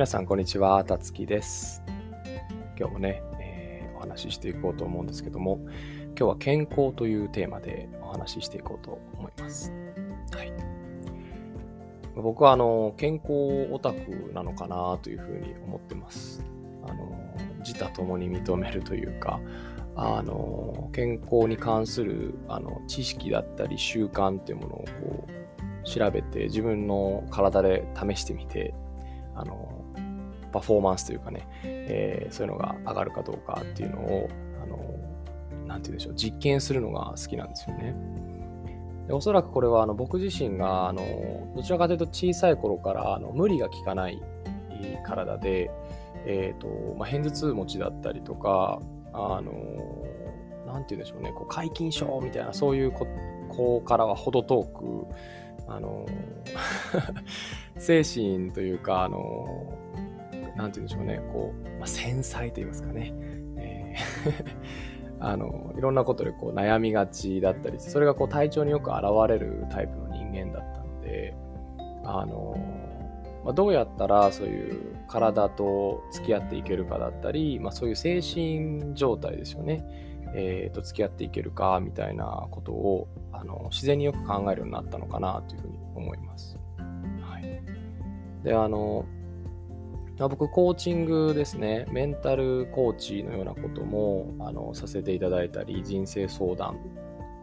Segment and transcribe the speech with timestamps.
[0.00, 0.82] 皆さん、こんにちは。
[0.82, 1.82] たつきです。
[2.78, 9.74] 今日もね、えー、お話ししていこうと思うんですけども、今日は健康というテーマでお話ししていこうと思います。
[10.34, 10.50] はい、
[12.16, 16.42] 僕はあの健康オタクなのかなというふうに思ってます。
[16.86, 19.38] あの自他ともに認めるというか、
[19.96, 28.72] あの健康に関するあの知識だったり習慣っていうものをこう調べて自分の体で試してみて
[29.34, 29.79] あの
[30.50, 34.28] パフォーマンスというかね、えー、そういうのが上がるかどうかっていうのを
[34.62, 34.76] あの
[35.66, 37.94] なんて言うんでしょう実験するのが好きなんですよね。
[39.06, 44.22] でおそらくこれはあの僕自身があのどちらかというと小さい頃からあの無理が効かない
[45.04, 45.70] 体で、
[46.26, 48.80] えーとまあ、片頭痛持ちだったりとか
[49.12, 49.52] あの
[50.72, 55.06] なんて言うんでしょうね、こう皆勤賞みたいな、そういう子からは程遠く、
[55.66, 56.06] あの
[57.76, 59.72] 精神というか、あの
[60.60, 63.12] なんて言うんでしょうね、こう、まあ、繊細と言いますかね、
[63.56, 64.90] えー
[65.22, 71.34] あのいろんなことでこう悩みがちだったりそれがこう体調によく現れるタイプの人間だったので
[72.04, 72.56] あの
[73.44, 79.82] まあ、どうやったらそういう体と付き合っていけるかだったり、まあ、そういう精神状態ですよね、
[80.34, 86.58] えー、と付き合っていけるかみたいなことをあの自然によく考えるようになったのかなというふうに思います。
[87.22, 87.62] はい、
[88.44, 89.06] であの
[90.28, 96.78] 僕、コーチングですね、メンタルコーチのようなこともあのさせていただいたり、人生相談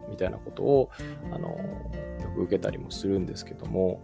[0.08, 0.90] みたいなことを
[1.32, 1.56] あのよ
[2.34, 4.00] く受けたりもするんですけども、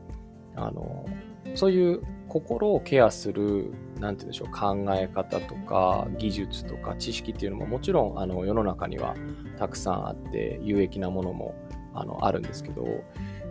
[0.56, 1.06] あの
[1.54, 9.14] そういう心をケアする、なんて言うんでしょう、考え方とか技術とか知識っていうのももちろんあの世の中には
[9.58, 11.54] たくさんあって有益なものも
[11.94, 12.86] あのあるんですけど、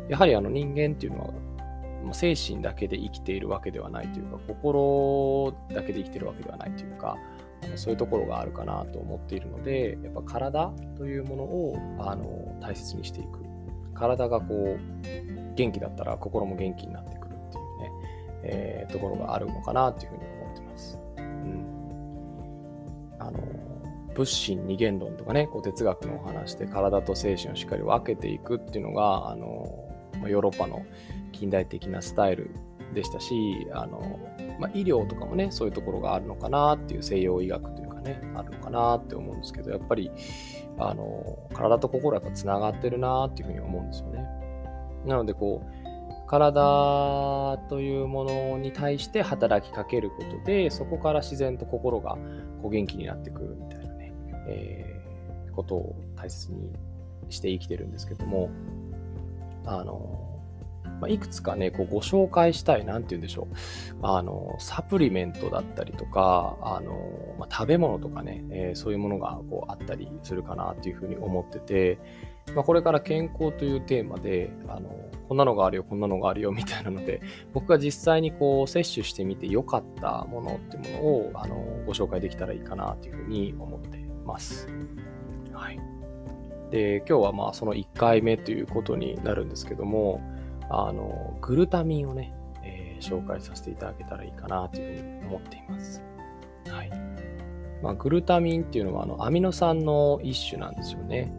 [0.10, 1.34] やはりあの人間っていうのは
[2.12, 7.18] 精神だけで生きているわけではないというか、心だけで生きているわけではないというか、
[7.76, 13.40] そういうところがあるかなと思っているので、やっぱ体というものをあの大切にしていく。
[13.94, 17.92] 体がこう元気だったら心も元気になってくるっていうね、
[18.44, 21.00] えー、ところがあるのかなっていうふうに思ってます。
[21.18, 21.66] うん、
[23.20, 23.40] あの
[24.16, 29.93] 物心二元論とかね、こう哲学のお話で体と精神をしっかり分けていくっていうのが、あの
[30.24, 30.86] まヨーロッパの
[31.32, 32.52] 近代的なスタイル
[32.94, 34.20] でしたし、あの
[34.60, 40.12] まあ、医療とかもね、そういうところがあるのかなっていう西洋医学というかね、あるのかなって思うんですけど、やっぱり
[40.78, 44.26] あの体と心がつながってるなっていうふうに思うんですよね。
[45.06, 45.84] なのでこう
[46.28, 52.18] 体というものに対して働きかけることでそこから自然と心が
[52.62, 54.14] こう元気になってくるみたいなね、
[54.48, 56.72] えー、ことを大切に
[57.30, 58.50] して生きてるんですけども
[59.66, 60.34] あの
[61.04, 63.56] まあ、いくつかね、こうご紹介したい、なんて言うんでしょう。
[64.04, 72.00] あの、サプリメントだったりとか、あの、まあ、食べ物とかね、えー、そういうものがこうあったりするかなっていうふうに思ってて、
[72.56, 74.90] まあ、これから健康というテーマで、あの、
[75.28, 77.22] こんなのがあるよ、こんなのがあるよ、みたいなので、
[77.54, 84.68] 僕が実際にこう、摂取してみて良かったものっていうものを、あの、ご紹介できたらいいかなというふうに思ってます。
[85.52, 85.80] はい。
[86.74, 90.22] で、今日はまあ、その1回目ということになるんですけども、
[90.72, 96.02] あの、グルタミンをね、えー、紹介させていただけたらいいかなというふうに思っています。
[96.68, 96.90] はい。
[97.84, 101.32] まあ、グルタミンっていうのはあのアミノ酸の一種なんですよね。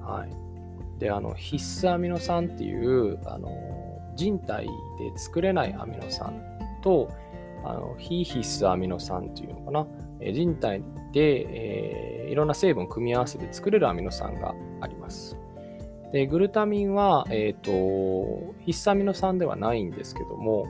[0.00, 0.98] はい。
[0.98, 3.50] で、あの必須アミノ酸っていうあの
[4.16, 4.72] 人体で
[5.16, 6.42] 作れないアミノ酸
[6.82, 7.08] と
[7.64, 9.86] あの非必須アミノ酸っていうのかな。
[10.32, 10.82] 人体
[11.12, 15.36] で、えー、いろんな成分を組み合わせて作れるアミノ酸があります。
[16.14, 20.66] で、グルタミンは、えっ、ー、と、必須アミノ酸ではないんですけども、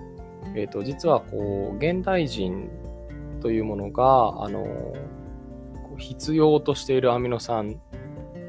[0.56, 2.68] えっ、ー、と、実はこう、現代人
[3.40, 4.66] というものが、あの、
[5.98, 7.80] 必要としているアミノ酸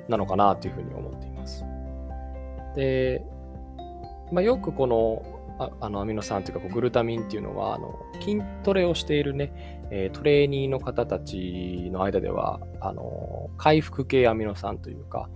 [0.08, 1.64] なのかなというふうに思っています。
[2.76, 3.24] で、
[4.32, 15.30] まあ、よくこのああのアミノ酸というかこうグルタミンっていうのはあの筋トレをしているね、えー、トレーニーの方たちの間ではあの回復系アミノ酸というか、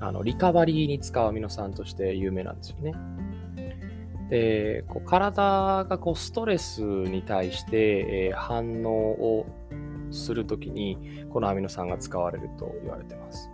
[0.00, 2.92] あのリカバリーに使うアミノ酸として有名なんですよね。
[4.30, 9.46] で、こう体がこうストレスに対して、えー、反応を
[10.10, 13.50] するときに、このアミノ酸が使われると言われてます。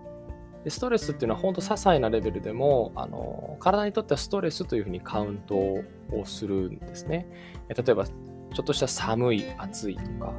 [0.65, 5.85] でストレスっていうのは本当些細なレベルでもあの体にとってはストレスというふうにカウントを
[6.25, 7.27] するんですね。
[7.69, 10.33] 例えばちょっとした寒い、暑いとか、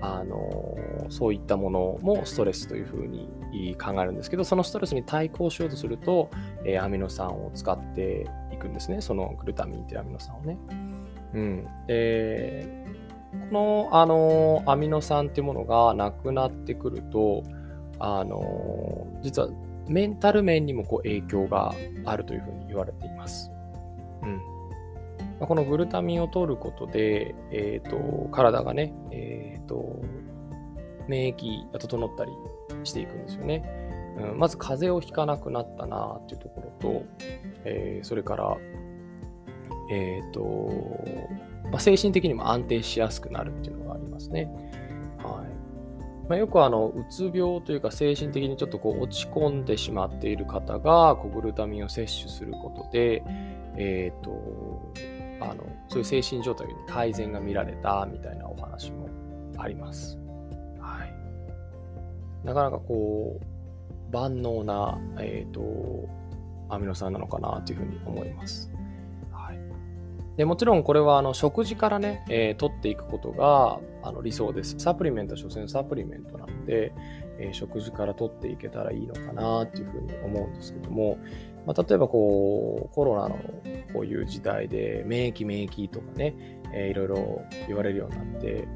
[0.00, 0.76] あの
[1.08, 6.30] そういったものもストレスというふうに考えるんですけどそのストレスに対抗しようとすると、
[6.66, 10.58] えー、アミノ酸を使っていくんですねそのグルタミンというアミノ酸をね。
[11.32, 12.84] うん、で
[13.50, 17.42] この、あの、アミノ酸っていうものがなくなってくると、
[17.98, 19.48] あの、実は
[19.88, 21.74] メンタル面にもこう影響が
[22.04, 23.50] あるというふうに言われています。
[24.22, 24.40] うん。
[25.46, 30.00] このグルタミンを取ることで、え、ー、と、体がね、え、ー、と、
[31.06, 32.32] 免疫が整ったり
[32.84, 33.62] していくんですよね。
[34.16, 37.02] うん、まず風邪をひかなくなったなっていうところと、
[37.64, 38.56] えー、それから、
[39.90, 40.70] えっ、と、
[41.70, 44.48] まあ、精神的にも安定しやすくなるっていうのがありますね。
[45.18, 45.63] はい
[46.28, 53.22] まあ、よくあのうつ病というか精神的にちょっとこう落ち込んでしまっている方がこうグルタミンを摂取することで、
[53.76, 54.92] えーと、
[55.40, 59.08] あのそういう精神状態に改善が見られたみたいなお話も
[59.58, 60.18] あります。
[60.78, 66.08] はい、なかなかこう万能な、えーと
[66.70, 68.70] アミノ酸なのかなというふうに思います。
[70.36, 74.74] でもちろんこれはあの食事からね、えー、取っていくことがあの理想です。
[74.78, 76.92] サプリメントは所詮サプリメントなので、
[77.38, 81.18] えー、食事から取っていけたらいいのかなっていうふうに思うんですけども、
[81.66, 83.36] まあ、例えばこうコロナの
[83.92, 86.34] こういう時代で免疫免疫とかね、
[86.72, 88.66] えー、いろいろ言われるようになって、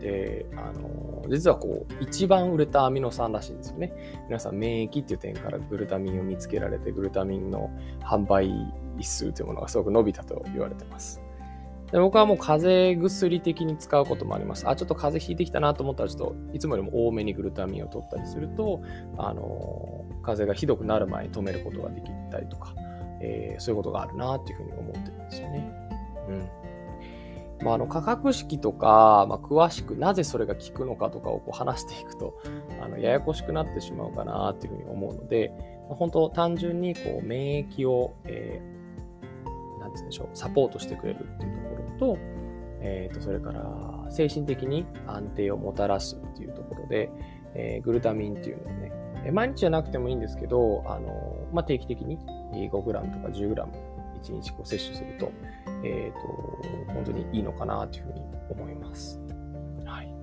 [0.00, 3.92] で、あの、実はこう、一番売れたアミノ酸らしいんですよね。
[4.28, 7.70] 皆さん、免疫っていう点からグルタミンを見つけられて、グルタミンの
[8.00, 8.50] 販売
[8.98, 11.20] 一数というものがすごく伸びたと言われてます。
[11.92, 14.68] で僕はもう風邪薬的に使うこともあります。
[14.68, 18.82] あ、ちょっと風邪ひいてきたなと思ったら、ちょっといつもよりも多めにグルタミンを取ったりすると、
[19.16, 22.74] あの、風邪がひどくなる前に止めることができたりとか、
[23.20, 25.72] えー、そういうことがあるなっていうふうに思ってるんですよね。
[26.28, 26.66] うん。
[27.64, 32.38] まあ、あの価格式とか、まあ、詳しくなぜそれが効くのかとかをこう話していくと
[32.82, 35.52] あのややこしくなってしまうかなっていうふうに思うので、
[35.88, 40.24] ま、本当単純にこう免疫を、えー、なんて言うんでしょ？
[40.24, 42.18] うサポートしてくれるっていうところと,、
[42.80, 47.10] えー、とそれから精神的に安定をもたらすっていうところで、
[47.54, 48.92] えー、グルタミンっていうのをね
[49.24, 52.18] え毎日じゃなくてもいいんですけど、あのまあ、定期的に
[52.52, 53.66] 5g とか 10g
[54.22, 55.32] 1日こう摂取すると、
[55.84, 58.20] え、ー、と、本当にいいのかなというふうに
[58.50, 59.20] 思います。
[59.84, 60.14] はい。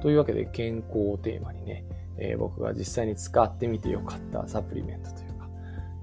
[0.00, 1.84] というわけで、健康をテーマにね、
[2.18, 5.27] えー、僕が実際に使ってみてよかったサプリメントという、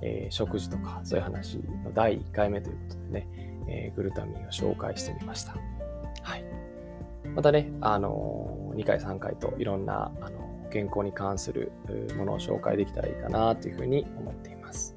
[0.05, 3.27] えー、食事とかそういう話の第1回目ということでね、
[3.67, 5.55] えー、グルタミンを紹介してみました。
[6.21, 6.45] はい。
[7.33, 11.71] またね、あのー、2回3回といろんな、あの健康に関する
[12.17, 14.95] ものを紹介できたらいいかなというふうに思っています。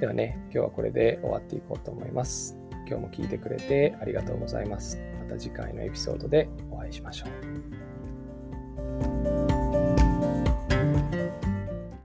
[0.00, 2.56] ではね、今日はこれで終わっていこうと思います。
[2.86, 5.00] 今日も聞いてくれてありがとうございます。
[5.18, 7.97] また次回のエピソードでお会いしましょう。